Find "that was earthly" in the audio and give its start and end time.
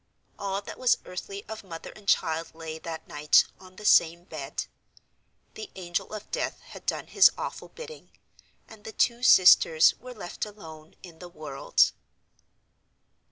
0.63-1.45